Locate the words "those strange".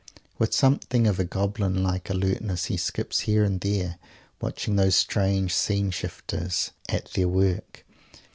4.75-5.53